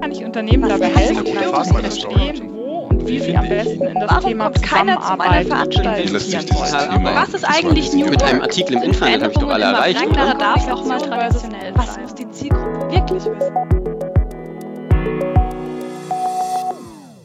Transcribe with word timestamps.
Kann 0.00 0.12
ich 0.12 0.24
Unternehmen 0.24 0.68
dabei 0.68 0.86
helfen, 0.86 1.26
zu 1.26 1.74
verstehen, 1.74 2.50
wo 2.52 2.86
und 2.90 3.06
wie 3.08 3.18
sie 3.18 3.36
am 3.36 3.48
besten 3.48 3.82
in 3.82 3.94
das 3.94 4.10
Warum 4.10 4.28
Thema 4.30 4.44
kommt 4.44 4.62
keiner 4.62 5.00
zu 5.00 5.16
meiner 5.16 5.42
Zusammenarbeit 5.42 5.46
Veranstaltung? 5.48 6.06
investieren 6.06 6.48
wollen? 6.50 7.14
Was 7.16 7.34
ist 7.34 7.44
eigentlich 7.44 7.92
New 7.92 8.06
Mit 8.06 8.22
einem 8.22 8.42
Artikel 8.42 8.76
im 8.76 8.82
Internet 8.84 9.22
habe 9.22 9.32
ich 9.32 9.38
doch 9.38 9.48
alle 9.48 9.64
erreicht, 9.64 10.06
oder? 10.06 10.34
darf 10.34 10.68
auch 10.70 10.84
mal 10.84 11.00
traditionell 11.00 11.72
Was 11.74 11.94
sein. 11.94 12.02
muss 12.02 12.14
die 12.14 12.30
Zielgruppe 12.30 12.92
wirklich 12.92 13.24
wissen? 13.24 13.54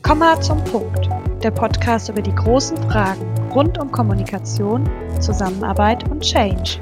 Komma 0.02 0.42
zum 0.42 0.64
Punkt. 0.64 1.08
Der 1.44 1.52
Podcast 1.52 2.10
über 2.10 2.22
die 2.22 2.34
großen 2.34 2.78
Fragen 2.90 3.22
rund 3.54 3.78
um 3.78 3.92
Kommunikation, 3.92 4.90
Zusammenarbeit 5.20 6.10
und 6.10 6.22
Change. 6.22 6.80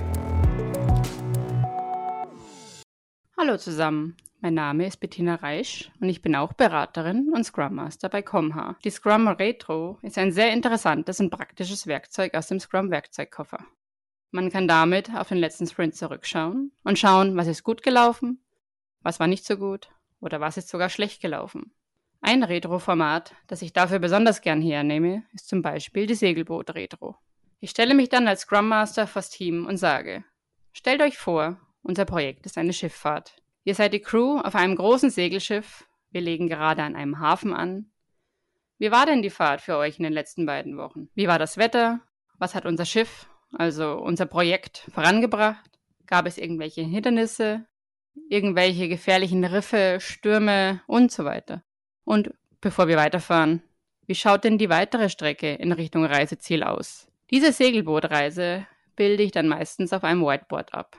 Hallo 3.38 3.57
zusammen, 3.57 4.15
mein 4.39 4.54
Name 4.54 4.85
ist 4.85 4.97
Bettina 4.97 5.35
Reisch 5.35 5.91
und 6.00 6.09
ich 6.09 6.21
bin 6.21 6.36
auch 6.36 6.54
Beraterin 6.54 7.32
und 7.33 7.43
Scrum 7.43 7.75
Master 7.75 8.09
bei 8.09 8.21
Comha. 8.21 8.77
Die 8.83 8.89
Scrum 8.89 9.27
Retro 9.27 9.97
ist 10.01 10.18
ein 10.18 10.32
sehr 10.32 10.54
interessantes 10.54 11.19
und 11.19 11.29
praktisches 11.29 11.87
Werkzeug 11.87 12.36
aus 12.36 12.47
dem 12.47 12.60
Scrum 12.60 12.91
Werkzeugkoffer. 12.91 13.65
Man 14.32 14.51
kann 14.51 14.68
damit 14.68 15.13
auf 15.15 15.29
den 15.29 15.37
letzten 15.37 15.68
Sprint 15.68 15.96
zurückschauen 15.96 16.71
und 16.83 17.00
schauen, 17.00 17.36
was 17.36 17.47
ist 17.47 17.63
gut 17.63 17.82
gelaufen, 17.82 18.43
was 19.01 19.19
war 19.19 19.27
nicht 19.27 19.46
so 19.46 19.57
gut 19.57 19.89
oder 20.19 20.39
was 20.39 20.57
ist 20.57 20.69
sogar 20.69 20.89
schlecht 20.89 21.21
gelaufen. 21.21 21.71
Ein 22.21 22.43
Retro-Format, 22.43 23.35
das 23.47 23.61
ich 23.61 23.74
dafür 23.74 23.99
besonders 23.99 24.41
gern 24.41 24.61
hernehme, 24.61 25.24
ist 25.33 25.47
zum 25.47 25.61
Beispiel 25.61 26.07
die 26.07 26.15
Segelboot-Retro. 26.15 27.15
Ich 27.60 27.71
stelle 27.71 27.96
mich 27.96 28.10
dann 28.10 28.27
als 28.27 28.41
Scrum 28.41 28.68
Master 28.68 29.07
vors 29.07 29.29
Team 29.29 29.65
und 29.65 29.77
sage, 29.77 30.24
stellt 30.74 31.01
euch 31.01 31.18
vor, 31.18 31.57
unser 31.82 32.05
Projekt 32.05 32.45
ist 32.45 32.58
eine 32.58 32.73
Schifffahrt. 32.73 33.41
Ihr 33.67 33.75
seid 33.75 33.91
die 33.91 33.99
Crew 33.99 34.39
auf 34.39 34.55
einem 34.55 34.77
großen 34.77 35.09
Segelschiff. 35.09 35.89
Wir 36.11 36.21
legen 36.21 36.47
gerade 36.47 36.83
an 36.83 36.95
einem 36.95 37.19
Hafen 37.19 37.52
an. 37.52 37.91
Wie 38.77 38.91
war 38.91 39.05
denn 39.05 39.21
die 39.21 39.29
Fahrt 39.29 39.59
für 39.59 39.75
euch 39.75 39.97
in 39.97 40.03
den 40.03 40.13
letzten 40.13 40.45
beiden 40.45 40.77
Wochen? 40.77 41.09
Wie 41.15 41.27
war 41.27 41.37
das 41.37 41.57
Wetter? 41.57 41.99
Was 42.37 42.55
hat 42.55 42.65
unser 42.65 42.85
Schiff, 42.85 43.27
also 43.51 43.95
unser 43.95 44.25
Projekt, 44.25 44.89
vorangebracht? 44.93 45.69
Gab 46.05 46.27
es 46.27 46.37
irgendwelche 46.37 46.81
Hindernisse? 46.81 47.65
Irgendwelche 48.29 48.87
gefährlichen 48.87 49.43
Riffe, 49.43 49.97
Stürme 49.99 50.79
und 50.87 51.11
so 51.11 51.25
weiter? 51.25 51.61
Und 52.05 52.33
bevor 52.61 52.87
wir 52.87 52.95
weiterfahren, 52.95 53.61
wie 54.05 54.15
schaut 54.15 54.45
denn 54.45 54.57
die 54.57 54.69
weitere 54.69 55.09
Strecke 55.09 55.55
in 55.55 55.73
Richtung 55.73 56.05
Reiseziel 56.05 56.63
aus? 56.63 57.09
Diese 57.31 57.52
Segelbootreise 57.52 58.65
bilde 58.95 59.23
ich 59.23 59.31
dann 59.31 59.49
meistens 59.49 59.91
auf 59.91 60.05
einem 60.05 60.21
Whiteboard 60.21 60.73
ab. 60.73 60.97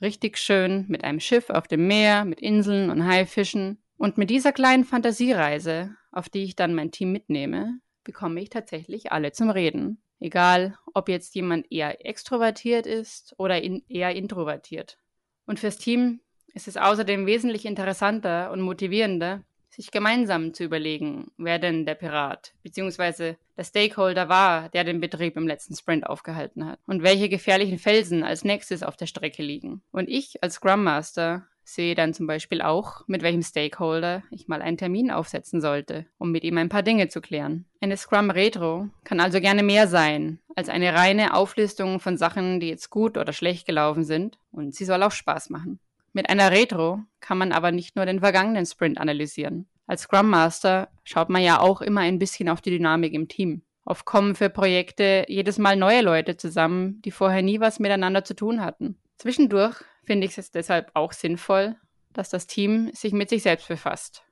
Richtig 0.00 0.36
schön 0.36 0.84
mit 0.88 1.04
einem 1.04 1.20
Schiff 1.20 1.48
auf 1.50 1.68
dem 1.68 1.86
Meer, 1.86 2.24
mit 2.24 2.40
Inseln 2.40 2.90
und 2.90 3.06
Haifischen. 3.06 3.78
Und 3.96 4.18
mit 4.18 4.28
dieser 4.28 4.52
kleinen 4.52 4.84
Fantasiereise, 4.84 5.96
auf 6.12 6.28
die 6.28 6.44
ich 6.44 6.54
dann 6.54 6.74
mein 6.74 6.90
Team 6.90 7.12
mitnehme, 7.12 7.80
bekomme 8.04 8.40
ich 8.40 8.50
tatsächlich 8.50 9.10
alle 9.10 9.32
zum 9.32 9.48
Reden. 9.48 10.02
Egal, 10.20 10.78
ob 10.94 11.08
jetzt 11.08 11.34
jemand 11.34 11.70
eher 11.70 12.04
extrovertiert 12.06 12.86
ist 12.86 13.34
oder 13.38 13.62
in 13.62 13.84
eher 13.88 14.14
introvertiert. 14.14 14.98
Und 15.46 15.60
fürs 15.60 15.78
Team 15.78 16.20
ist 16.54 16.68
es 16.68 16.76
außerdem 16.76 17.26
wesentlich 17.26 17.64
interessanter 17.64 18.50
und 18.50 18.60
motivierender, 18.60 19.44
sich 19.76 19.90
gemeinsam 19.90 20.54
zu 20.54 20.64
überlegen, 20.64 21.30
wer 21.36 21.58
denn 21.58 21.84
der 21.84 21.94
Pirat 21.94 22.54
bzw. 22.62 23.34
der 23.56 23.64
Stakeholder 23.64 24.28
war, 24.28 24.70
der 24.70 24.84
den 24.84 25.00
Betrieb 25.00 25.36
im 25.36 25.46
letzten 25.46 25.76
Sprint 25.76 26.06
aufgehalten 26.06 26.66
hat 26.66 26.78
und 26.86 27.02
welche 27.02 27.28
gefährlichen 27.28 27.78
Felsen 27.78 28.24
als 28.24 28.42
nächstes 28.42 28.82
auf 28.82 28.96
der 28.96 29.06
Strecke 29.06 29.42
liegen. 29.42 29.82
Und 29.92 30.08
ich 30.08 30.42
als 30.42 30.54
Scrum 30.54 30.82
Master 30.82 31.46
sehe 31.62 31.94
dann 31.94 32.14
zum 32.14 32.26
Beispiel 32.26 32.62
auch, 32.62 33.06
mit 33.06 33.22
welchem 33.22 33.42
Stakeholder 33.42 34.22
ich 34.30 34.48
mal 34.48 34.62
einen 34.62 34.78
Termin 34.78 35.10
aufsetzen 35.10 35.60
sollte, 35.60 36.06
um 36.16 36.30
mit 36.30 36.44
ihm 36.44 36.56
ein 36.58 36.68
paar 36.68 36.82
Dinge 36.82 37.08
zu 37.08 37.20
klären. 37.20 37.66
Eine 37.80 37.96
Scrum 37.96 38.30
Retro 38.30 38.88
kann 39.04 39.20
also 39.20 39.40
gerne 39.40 39.62
mehr 39.62 39.88
sein 39.88 40.38
als 40.54 40.70
eine 40.70 40.94
reine 40.94 41.34
Auflistung 41.34 42.00
von 42.00 42.16
Sachen, 42.16 42.60
die 42.60 42.68
jetzt 42.68 42.88
gut 42.88 43.18
oder 43.18 43.32
schlecht 43.32 43.66
gelaufen 43.66 44.04
sind 44.04 44.38
und 44.52 44.74
sie 44.74 44.86
soll 44.86 45.02
auch 45.02 45.12
Spaß 45.12 45.50
machen. 45.50 45.80
Mit 46.16 46.30
einer 46.30 46.50
Retro 46.50 47.00
kann 47.20 47.36
man 47.36 47.52
aber 47.52 47.72
nicht 47.72 47.94
nur 47.94 48.06
den 48.06 48.20
vergangenen 48.20 48.64
Sprint 48.64 48.96
analysieren. 48.96 49.68
Als 49.86 50.04
Scrum 50.04 50.30
Master 50.30 50.88
schaut 51.04 51.28
man 51.28 51.42
ja 51.42 51.60
auch 51.60 51.82
immer 51.82 52.00
ein 52.00 52.18
bisschen 52.18 52.48
auf 52.48 52.62
die 52.62 52.70
Dynamik 52.70 53.12
im 53.12 53.28
Team. 53.28 53.60
Oft 53.84 54.06
kommen 54.06 54.34
für 54.34 54.48
Projekte 54.48 55.26
jedes 55.28 55.58
Mal 55.58 55.76
neue 55.76 56.00
Leute 56.00 56.38
zusammen, 56.38 57.02
die 57.02 57.10
vorher 57.10 57.42
nie 57.42 57.60
was 57.60 57.80
miteinander 57.80 58.24
zu 58.24 58.34
tun 58.34 58.62
hatten. 58.62 58.96
Zwischendurch 59.18 59.84
finde 60.04 60.26
ich 60.26 60.38
es 60.38 60.50
deshalb 60.50 60.90
auch 60.94 61.12
sinnvoll, 61.12 61.76
dass 62.14 62.30
das 62.30 62.46
Team 62.46 62.90
sich 62.94 63.12
mit 63.12 63.28
sich 63.28 63.42
selbst 63.42 63.68
befasst. 63.68 64.24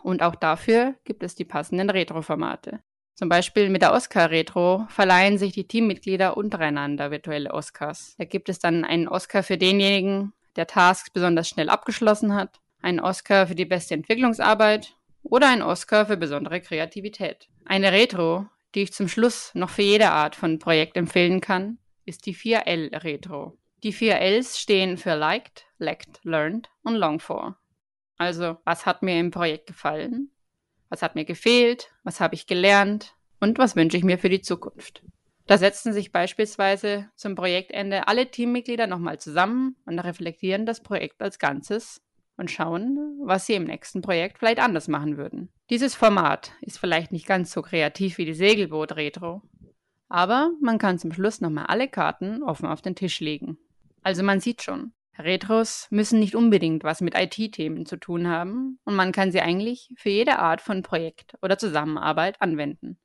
Und 0.00 0.22
auch 0.22 0.36
dafür 0.36 0.94
gibt 1.02 1.24
es 1.24 1.34
die 1.34 1.44
passenden 1.44 1.90
Retro-Formate. 1.90 2.84
Zum 3.16 3.28
Beispiel 3.28 3.68
mit 3.68 3.82
der 3.82 3.94
Oscar-Retro 3.94 4.86
verleihen 4.88 5.38
sich 5.38 5.52
die 5.52 5.66
Teammitglieder 5.66 6.36
untereinander 6.36 7.10
virtuelle 7.10 7.52
Oscars. 7.52 8.14
Da 8.16 8.26
gibt 8.26 8.48
es 8.48 8.60
dann 8.60 8.84
einen 8.84 9.08
Oscar 9.08 9.42
für 9.42 9.58
denjenigen, 9.58 10.32
der 10.56 10.66
Tasks 10.66 11.10
besonders 11.10 11.48
schnell 11.48 11.68
abgeschlossen 11.68 12.34
hat, 12.34 12.60
einen 12.80 13.00
Oscar 13.00 13.46
für 13.46 13.54
die 13.54 13.64
beste 13.64 13.94
Entwicklungsarbeit 13.94 14.96
oder 15.22 15.48
einen 15.48 15.62
Oscar 15.62 16.06
für 16.06 16.16
besondere 16.16 16.60
Kreativität. 16.60 17.48
Eine 17.64 17.92
Retro, 17.92 18.46
die 18.74 18.82
ich 18.82 18.92
zum 18.92 19.08
Schluss 19.08 19.52
noch 19.54 19.70
für 19.70 19.82
jede 19.82 20.10
Art 20.10 20.34
von 20.34 20.58
Projekt 20.58 20.96
empfehlen 20.96 21.40
kann, 21.40 21.78
ist 22.04 22.26
die 22.26 22.34
4L 22.34 23.02
Retro. 23.04 23.56
Die 23.82 23.92
4 23.92 24.20
Ls 24.20 24.60
stehen 24.60 24.96
für 24.96 25.14
Liked, 25.14 25.66
Lacked, 25.78 26.20
Learned 26.24 26.70
und 26.82 26.94
Long 26.94 27.20
for. 27.20 27.56
Also, 28.16 28.58
was 28.64 28.86
hat 28.86 29.02
mir 29.02 29.18
im 29.18 29.30
Projekt 29.30 29.66
gefallen? 29.66 30.30
Was 30.88 31.02
hat 31.02 31.14
mir 31.14 31.24
gefehlt? 31.24 31.90
Was 32.04 32.20
habe 32.20 32.34
ich 32.34 32.46
gelernt? 32.46 33.14
Und 33.40 33.58
was 33.58 33.74
wünsche 33.74 33.96
ich 33.96 34.04
mir 34.04 34.18
für 34.18 34.28
die 34.28 34.42
Zukunft? 34.42 35.02
Da 35.46 35.58
setzen 35.58 35.92
sich 35.92 36.12
beispielsweise 36.12 37.10
zum 37.16 37.34
Projektende 37.34 38.06
alle 38.08 38.30
Teammitglieder 38.30 38.86
nochmal 38.86 39.18
zusammen 39.18 39.76
und 39.86 39.98
reflektieren 39.98 40.66
das 40.66 40.82
Projekt 40.82 41.20
als 41.20 41.38
Ganzes 41.38 42.00
und 42.36 42.50
schauen, 42.50 43.18
was 43.24 43.46
sie 43.46 43.54
im 43.54 43.64
nächsten 43.64 44.02
Projekt 44.02 44.38
vielleicht 44.38 44.60
anders 44.60 44.88
machen 44.88 45.16
würden. 45.16 45.50
Dieses 45.70 45.94
Format 45.94 46.52
ist 46.60 46.78
vielleicht 46.78 47.12
nicht 47.12 47.26
ganz 47.26 47.52
so 47.52 47.62
kreativ 47.62 48.18
wie 48.18 48.24
die 48.24 48.34
Segelboot-Retro, 48.34 49.42
aber 50.08 50.50
man 50.60 50.78
kann 50.78 50.98
zum 50.98 51.12
Schluss 51.12 51.40
nochmal 51.40 51.66
alle 51.66 51.88
Karten 51.88 52.42
offen 52.42 52.66
auf 52.66 52.82
den 52.82 52.94
Tisch 52.94 53.20
legen. 53.20 53.58
Also 54.02 54.22
man 54.22 54.40
sieht 54.40 54.62
schon, 54.62 54.92
Retros 55.18 55.86
müssen 55.90 56.18
nicht 56.18 56.34
unbedingt 56.34 56.84
was 56.84 57.00
mit 57.00 57.14
IT-Themen 57.16 57.86
zu 57.86 57.96
tun 57.96 58.28
haben 58.28 58.78
und 58.84 58.94
man 58.94 59.12
kann 59.12 59.30
sie 59.30 59.40
eigentlich 59.40 59.92
für 59.96 60.10
jede 60.10 60.38
Art 60.38 60.60
von 60.60 60.82
Projekt 60.82 61.34
oder 61.42 61.58
Zusammenarbeit 61.58 62.40
anwenden. 62.40 62.98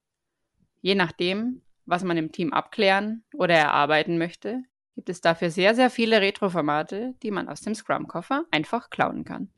Je 0.81 0.95
nachdem, 0.95 1.61
was 1.87 2.03
man 2.03 2.17
im 2.17 2.31
Team 2.31 2.53
abklären 2.53 3.23
oder 3.33 3.55
erarbeiten 3.55 4.17
möchte, 4.17 4.61
gibt 4.95 5.09
es 5.09 5.21
dafür 5.21 5.49
sehr, 5.49 5.73
sehr 5.73 5.89
viele 5.89 6.21
Retro-Formate, 6.21 7.15
die 7.23 7.31
man 7.31 7.47
aus 7.47 7.61
dem 7.61 7.73
Scrum-Koffer 7.73 8.45
einfach 8.51 8.89
klauen 8.89 9.23
kann. 9.23 9.49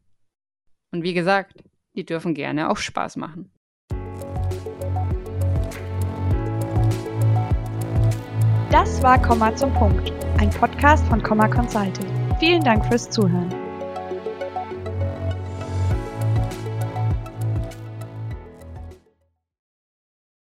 Und 0.91 1.03
wie 1.03 1.13
gesagt, 1.13 1.63
die 1.95 2.05
dürfen 2.05 2.33
gerne 2.33 2.69
auch 2.69 2.77
Spaß 2.77 3.17
machen. 3.17 3.51
Das 8.71 9.01
war 9.01 9.19
Komma 9.19 9.55
zum 9.55 9.73
Punkt, 9.73 10.11
ein 10.37 10.51
Podcast 10.51 11.05
von 11.07 11.23
Komma 11.23 11.47
Consulting. 11.47 12.05
Vielen 12.39 12.63
Dank 12.63 12.85
fürs 12.85 13.09
Zuhören. 13.09 13.58